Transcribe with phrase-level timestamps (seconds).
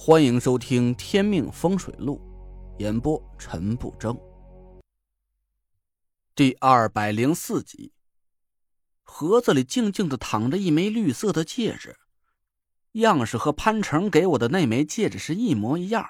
[0.00, 2.20] 欢迎收听《天命风水录》，
[2.80, 4.16] 演播陈不争。
[6.36, 7.92] 第二百零四集，
[9.02, 11.96] 盒子里静静的躺着一枚绿色的戒指，
[12.92, 16.08] 样式和潘成给我的那枚戒指是一模一样。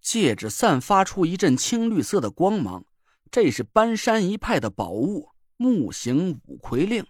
[0.00, 2.86] 戒指散发出一阵青绿色的光芒，
[3.28, 7.04] 这是搬山一派的宝物——木形五魁令。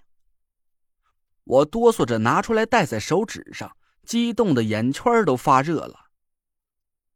[1.44, 3.76] 我哆嗦着拿出来戴在手指上。
[4.04, 6.10] 激动的眼圈都发热了。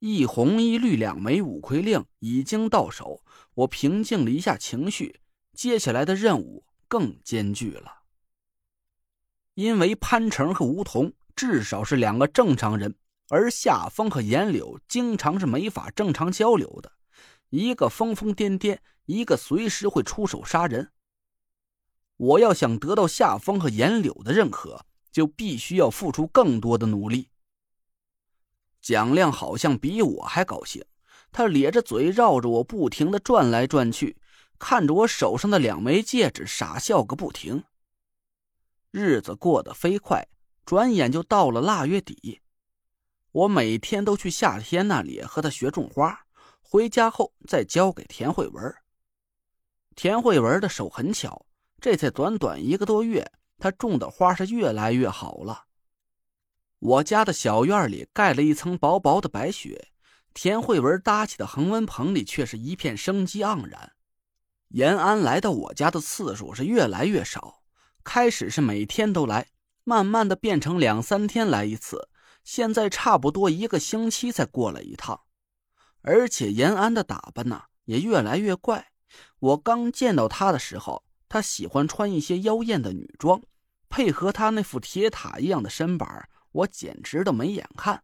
[0.00, 3.22] 一红一绿两枚五魁令已经到手，
[3.54, 5.20] 我平静了一下情绪，
[5.52, 8.02] 接下来的任务更艰巨了。
[9.54, 12.94] 因为潘成和吴桐至少是两个正常人，
[13.28, 16.92] 而夏风和严柳经常是没法正常交流的，
[17.50, 20.92] 一个疯疯癫癫，一个随时会出手杀人。
[22.16, 24.86] 我要想得到夏风和严柳的认可。
[25.10, 27.30] 就必须要付出更多的努力。
[28.80, 30.84] 蒋亮好像比我还高兴，
[31.32, 34.16] 他咧着嘴绕着我不停的转来转去，
[34.58, 37.64] 看着我手上的两枚戒指傻笑个不停。
[38.90, 40.26] 日子过得飞快，
[40.64, 42.40] 转眼就到了腊月底。
[43.32, 46.24] 我每天都去夏天那里和他学种花，
[46.60, 48.74] 回家后再交给田慧文。
[49.94, 51.44] 田慧文的手很巧，
[51.80, 53.30] 这才短短一个多月。
[53.58, 55.64] 他种的花是越来越好了。
[56.78, 59.88] 我家的小院里盖了一层薄薄的白雪，
[60.32, 63.94] 田慧文搭起的恒温棚里却是一片生机盎然。
[64.68, 67.62] 延安来到我家的次数是越来越少，
[68.04, 69.48] 开始是每天都来，
[69.82, 72.08] 慢慢的变成两三天来一次，
[72.44, 75.22] 现在差不多一个星期才过来一趟。
[76.02, 78.92] 而且延安的打扮呢也越来越怪。
[79.40, 81.07] 我刚见到他的时候。
[81.28, 83.42] 他喜欢穿一些妖艳的女装，
[83.88, 88.02] 配合他那副铁塔一样的身板，我简直的没眼看。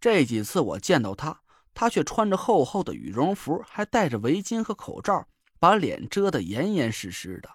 [0.00, 1.40] 这几次我见到他，
[1.74, 5.26] 他却穿着厚厚的羽绒服，还戴着围巾和口罩，
[5.58, 7.50] 把脸遮得严严实实的。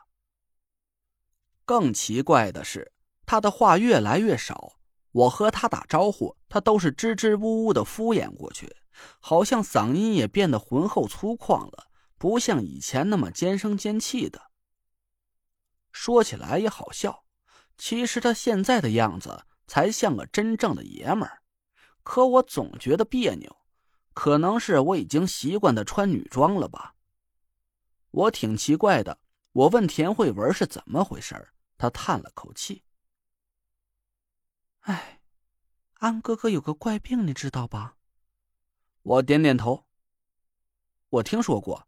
[1.63, 2.91] 更奇怪的是，
[3.25, 4.73] 他的话越来越少，
[5.12, 8.75] 我和他打招呼，他都是支支吾吾的敷衍过去，
[9.19, 11.88] 好像嗓音也变得浑厚粗犷了。
[12.21, 14.51] 不像以前那么尖声尖气的。
[15.91, 17.25] 说起来也好笑，
[17.79, 21.41] 其实他现在的样子才像个真正的爷们儿，
[22.03, 23.57] 可我总觉得别扭，
[24.13, 26.93] 可能是我已经习惯的穿女装了吧。
[28.11, 29.17] 我挺奇怪的，
[29.53, 32.83] 我问田慧文是怎么回事他叹了口气
[34.81, 35.21] ：“哎，
[35.93, 37.97] 安哥哥有个怪病，你知道吧？”
[39.01, 39.88] 我点点头，
[41.09, 41.88] 我听说过。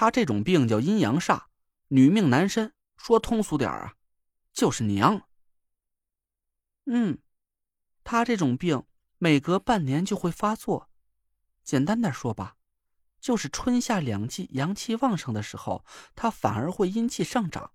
[0.00, 1.46] 他这种病叫阴阳煞，
[1.88, 3.94] 女命男身，说通俗点啊，
[4.52, 5.22] 就是娘。
[6.86, 7.18] 嗯，
[8.04, 8.84] 他这种病
[9.18, 10.88] 每隔半年就会发作，
[11.64, 12.54] 简单点说吧，
[13.20, 17.72] 就是春夏两季阳气旺盛的时候，他反而会阴气上涨；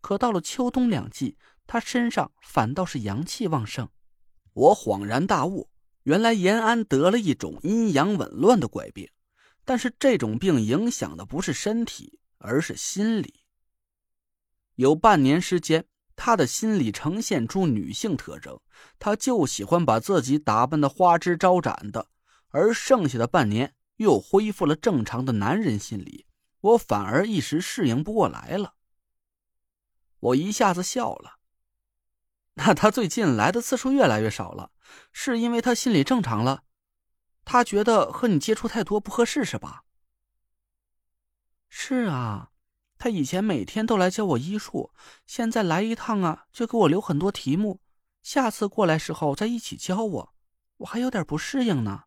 [0.00, 1.36] 可到了秋冬两季，
[1.66, 3.90] 他身上反倒是阳气旺盛。
[4.54, 5.68] 我恍然大悟，
[6.04, 9.10] 原来延安得了一种阴阳紊乱的怪病。
[9.66, 13.42] 但是这种病影响的不是身体，而是心理。
[14.76, 15.84] 有半年时间，
[16.14, 18.58] 他的心理呈现出女性特征，
[18.98, 22.08] 他就喜欢把自己打扮的花枝招展的；
[22.50, 26.26] 而剩下的半年，又恢复了正常的男人心理，
[26.60, 28.74] 我反而一时适应不过来了。
[30.20, 31.38] 我一下子笑了。
[32.54, 34.70] 那他最近来的次数越来越少了，
[35.12, 36.62] 是因为他心理正常了？
[37.46, 39.84] 他觉得和你接触太多不合适，是吧？
[41.68, 42.50] 是啊，
[42.98, 44.92] 他以前每天都来教我医术，
[45.26, 47.80] 现在来一趟啊，就给我留很多题目，
[48.20, 50.34] 下次过来时候再一起教我，
[50.78, 52.06] 我还有点不适应呢。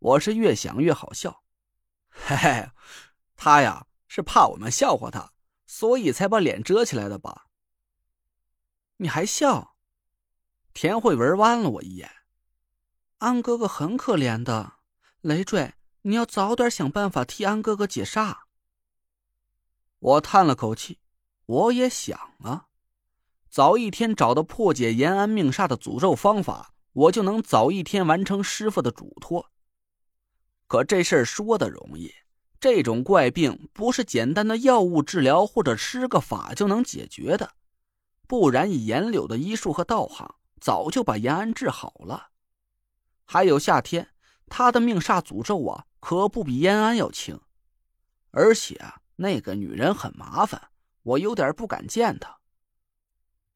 [0.00, 1.42] 我是越想越好笑，
[2.10, 2.70] 嘿嘿，
[3.36, 5.32] 他呀是怕我们笑话他，
[5.66, 7.46] 所以才把脸遮起来的吧？
[8.98, 9.78] 你还笑？
[10.74, 12.15] 田慧文弯了我一眼。
[13.18, 14.74] 安哥哥很可怜的，
[15.22, 15.72] 累赘，
[16.02, 18.40] 你要早点想办法替安哥哥解煞。
[19.98, 21.00] 我叹了口气，
[21.46, 22.66] 我也想啊，
[23.48, 29.50] 早一天找到破解延安命煞的诅咒方法，我就能早一天完成师傅的嘱托。
[30.66, 32.12] 可这事儿说的容易，
[32.60, 37.52] 这种怪病不是简单的药物治疗或者施个法就能解决的，
[38.28, 42.32] 不然以严柳的医术和道行，早就把延安治好了。
[43.26, 44.08] 还有夏天，
[44.46, 47.40] 他的命煞诅咒啊，可不比燕安要轻，
[48.30, 48.80] 而且
[49.16, 50.70] 那个女人很麻烦，
[51.02, 52.38] 我有点不敢见她。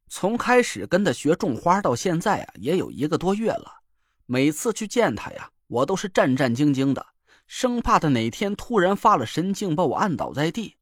[0.08, 3.82] 从开始跟他学种花到现在啊，也有一个多月了。
[4.26, 7.06] 每次去见他呀，我都是战战兢兢的，
[7.46, 10.76] 生怕他哪天突然发了神经，把我按倒在地。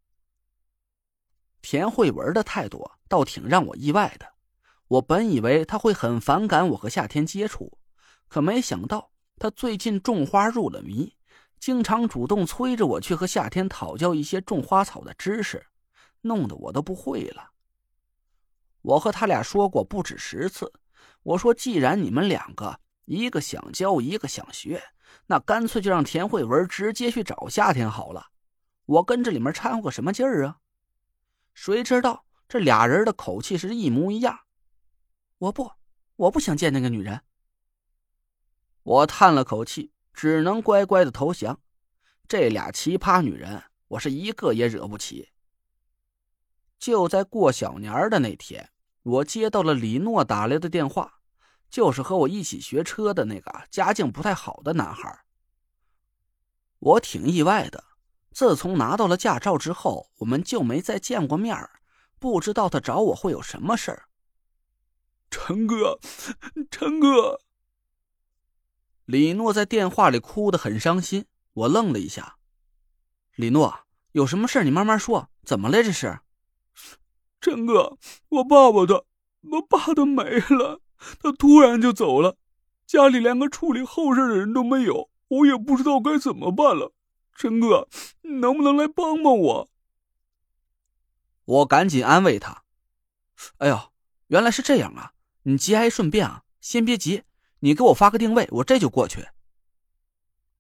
[1.61, 4.27] 田慧文的态度倒挺让我意外的。
[4.87, 7.79] 我本以为他会很反感我和夏天接触，
[8.29, 11.17] 可没想到他最近种花入了迷，
[11.59, 15.67] 经常主动催着我去和夏天讨教一些种花草的知识，
[16.21, 17.51] 弄得我都不会了。
[18.83, 20.73] 我和他俩说过不止十次，
[21.23, 24.83] 我说既然你们两个一个想教，一个想学，
[25.27, 28.27] 那干脆就让田慧文直接去找夏天好了，
[28.85, 30.59] 我跟这里面掺和个什么劲儿啊？
[31.55, 34.39] 谁知道这俩人的口气是一模一样。
[35.39, 35.71] 我不，
[36.17, 37.21] 我不想见那个女人。
[38.89, 41.61] 我叹了口气，只能乖乖的投降。
[42.27, 45.29] 这俩奇葩女人，我是一个也惹不起。
[46.79, 48.71] 就在过小年的那天，
[49.03, 51.21] 我接到了李诺打来的电话，
[51.69, 55.23] 就是和我一起学车的那个家境不太好的男孩。
[56.79, 57.85] 我挺意外的。
[58.31, 61.55] 自从拿到了驾照之后，我们就没再见过面
[62.19, 64.09] 不知道他找我会有什么事儿。
[65.31, 65.99] 陈哥，
[66.71, 67.39] 陈哥，
[69.09, 71.25] 李诺在电话里哭得很伤心。
[71.55, 72.37] 我愣了一下，
[73.37, 76.21] 李诺，有什么事你慢慢说，怎么了这是？
[77.41, 77.97] 陈哥，
[78.29, 79.03] 我爸爸他，
[79.51, 80.83] 我爸他没了，
[81.23, 82.37] 他突然就走了，
[82.87, 86.93] 家里连个处理后事的人都没有，我也不知道该怎么办了。
[87.35, 87.89] 陈哥，
[88.21, 89.71] 你能不能来帮帮我？
[91.47, 92.63] 我赶紧安慰他
[93.57, 93.91] ：“哎呦，
[94.27, 95.15] 原来是这样啊！
[95.45, 97.23] 你节哀顺变啊，先别急，
[97.61, 99.29] 你给我发个定位，我这就过去。”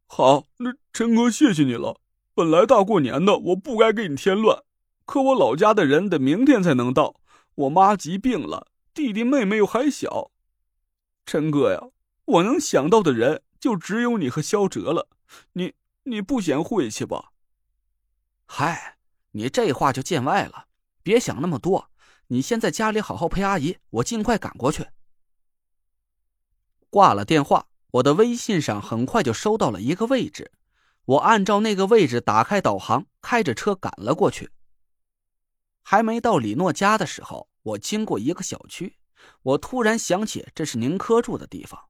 [0.06, 2.00] 好，那陈哥谢谢你了。
[2.34, 4.62] 本来大过年的，我不该给你添乱，
[5.04, 7.20] 可我老家的人得明天才能到，
[7.54, 10.30] 我妈急病了，弟弟妹妹又还小。
[11.26, 11.88] 陈哥呀，
[12.24, 15.08] 我能想到的人就只有你和肖哲了，
[15.52, 15.74] 你。
[16.04, 17.32] 你不嫌晦气吧？
[18.46, 18.96] 嗨，
[19.32, 20.68] 你这话就见外了。
[21.02, 21.90] 别想那么多，
[22.28, 24.86] 你先在家里好好陪阿姨，我尽快赶过去。
[26.90, 30.52] 挂了电话，我的微信上很快就收到了一个位置，
[31.04, 34.50] 我按照那个位置打开导航，开着车赶了过去。
[35.82, 38.96] 还没到李诺家的时候，我经过一个小区，
[39.42, 41.80] 我突然想起这是宁珂住的地方，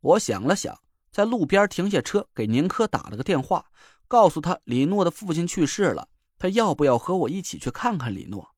[0.00, 0.80] 我想了想。
[1.12, 3.66] 在路边停下车，给宁珂打了个电话，
[4.06, 6.08] 告诉他李诺的父亲去世了，
[6.38, 8.54] 他要不要和我一起去看看李诺？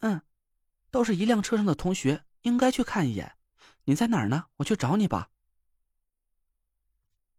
[0.00, 0.20] 嗯，
[0.90, 3.37] 都是一辆车上的同学，应该去看一眼。
[3.88, 4.44] 你在哪儿呢？
[4.56, 5.30] 我去找你吧。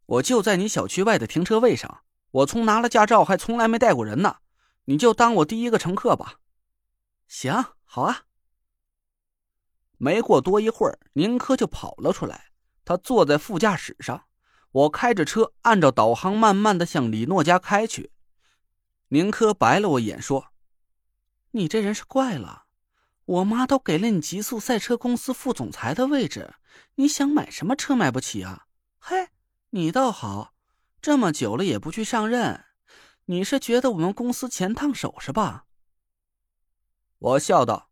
[0.07, 2.03] 我就在你小区外的停车位上。
[2.31, 4.37] 我从拿了驾照还从来没带过人呢，
[4.85, 6.39] 你就当我第一个乘客吧。
[7.27, 8.25] 行，好啊。
[9.99, 12.49] 没过多一会儿，宁珂就跑了出来。
[12.83, 14.25] 他坐在副驾驶上，
[14.71, 18.11] 我开着车按照导航慢慢的向李诺家开去。
[19.09, 20.47] 宁珂白了我一眼说
[21.51, 22.65] ：“你这人是怪了，
[23.29, 26.55] 我妈都给了你极速赛车公司副总裁的位置，
[26.95, 28.65] 你想买什么车买不起啊？
[28.97, 29.27] 嘿，
[29.69, 30.55] 你倒好，
[30.99, 32.65] 这么久了也不去上任，
[33.25, 35.65] 你是觉得我们公司钱烫手是吧？”
[37.19, 37.91] 我笑道：“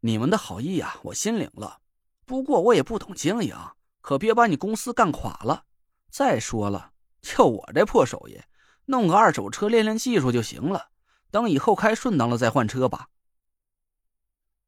[0.00, 1.80] 你们的好意呀，我心领了。”
[2.26, 3.56] 不过我也不懂经营，
[4.02, 5.64] 可别把你公司干垮了。
[6.10, 6.92] 再说了，
[7.22, 8.42] 就我这破手艺，
[8.84, 10.90] 弄个二手车练练技术就行了。
[11.30, 13.08] 等以后开顺当了再换车吧。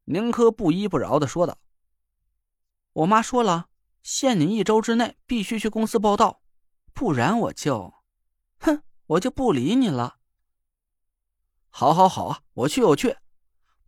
[0.06, 1.58] 宁珂不依不饶的说道
[2.94, 3.68] ：“我妈说了，
[4.02, 6.42] 限你一周之内必须去公司报道，
[6.92, 7.92] 不然我就……
[8.60, 10.18] 哼，我就不理你了。”
[11.70, 13.16] 好，好，好啊，我去，我去。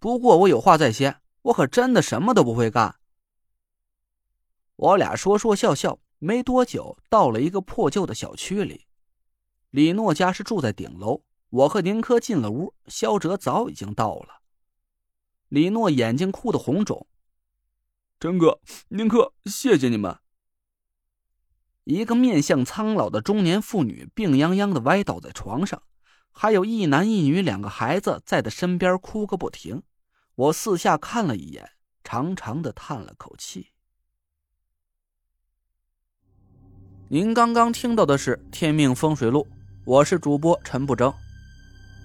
[0.00, 2.96] 不过我有话在先，我可真的什么都不会干。
[4.74, 8.86] 我俩说说笑笑，没多久到了一个破旧的小区里。
[9.70, 14.42] 李诺家是住在顶楼，我和宁珂进了屋，肖哲早已经到了。
[15.48, 17.06] 李诺眼睛哭得红肿。
[18.20, 20.18] 陈哥，宁珂，谢谢你们。
[21.84, 25.82] 一个面相苍老的中年妇女病殃殃的歪倒在床上，
[26.30, 29.82] 还有一男一女两个孩子在她身边哭个不停。
[30.34, 31.70] 我四下看了一眼，
[32.04, 33.68] 长长的叹了口气。
[37.08, 39.44] 您刚刚听到的是《天命风水录》，
[39.86, 41.12] 我是主播陈不争。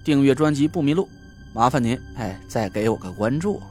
[0.02, 1.06] 订阅专辑不迷路，
[1.54, 3.62] 麻烦您哎，再给我个关注。